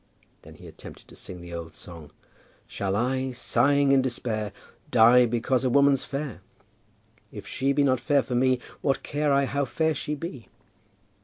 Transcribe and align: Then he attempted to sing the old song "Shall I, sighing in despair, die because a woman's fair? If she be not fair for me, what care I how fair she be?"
Then 0.41 0.55
he 0.55 0.65
attempted 0.65 1.07
to 1.09 1.15
sing 1.15 1.41
the 1.41 1.53
old 1.53 1.75
song 1.75 2.09
"Shall 2.65 2.95
I, 2.95 3.33
sighing 3.33 3.91
in 3.91 4.01
despair, 4.01 4.51
die 4.89 5.27
because 5.27 5.63
a 5.63 5.69
woman's 5.69 6.03
fair? 6.03 6.41
If 7.31 7.45
she 7.45 7.71
be 7.71 7.83
not 7.83 7.99
fair 7.99 8.23
for 8.23 8.33
me, 8.33 8.57
what 8.81 9.03
care 9.03 9.31
I 9.31 9.45
how 9.45 9.63
fair 9.65 9.93
she 9.93 10.15
be?" 10.15 10.47